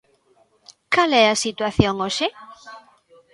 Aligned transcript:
¿Cal 0.93 1.11
é 1.23 1.25
a 1.29 1.41
situación 1.45 1.95
hoxe? 2.03 2.27